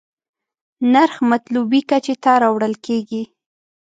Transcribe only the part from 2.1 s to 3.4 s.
ته راوړل کېږي.